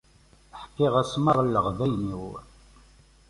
[0.61, 2.25] Ḥkiɣ-as merra leɣbayen-iw.